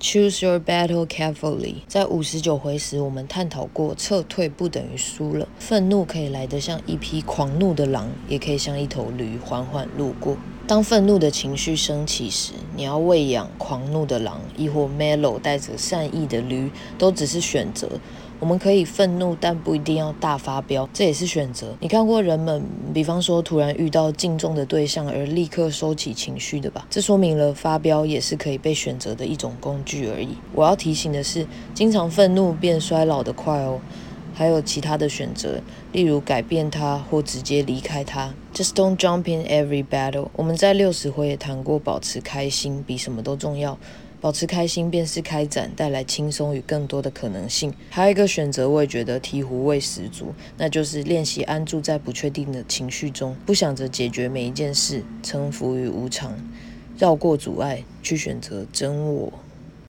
[0.00, 1.74] Choose your battle carefully。
[1.86, 5.46] 在五十九回时，我们探讨过，撤退不等于输了。
[5.58, 10.38] 愤怒可以来得像一匹狂怒的狼，也可以像一头驴缓缓路过。
[10.66, 17.86] 当愤怒的情绪升起时，你要喂养狂怒的狼，亦或 mellow 带着善意的驴，都只是选择。
[18.40, 21.76] 我们可以愤怒，但不一定要大发飙，这也是选择。
[21.78, 26.86] 你看过人们，比方说突然遇到敬重的对象而立刻收起情绪的吧？
[26.90, 30.30] 这说明了发飙也是可以被选择的一种工具而已。
[30.54, 33.78] 我要提醒的是，经常愤怒变衰老的快哦。
[34.32, 35.60] 还有其他的选择，
[35.92, 38.32] 例如改变它或直接离开它。
[38.54, 40.28] Just don't jump in every battle。
[40.34, 43.76] 我们在六十回也谈过，保持开心比什么都重要。
[44.20, 47.72] 保持开心便是开展，带来轻松与更多的可能性。
[47.88, 56.36] 还有一个选择，我也觉得醍醐味十足，那就是练习安住在不确定的情绪中，不想着解决每一件事，臣服于无常，
[56.98, 59.32] 绕过阻碍，去选择真我。